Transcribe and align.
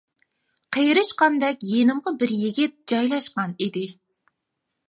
قىرىشقاندەك 0.77 1.67
يېنىمغا 1.73 2.13
بىر 2.23 2.35
يىگىت 2.39 2.75
جايلاشقان 2.93 3.55
ئىدى. 3.67 3.85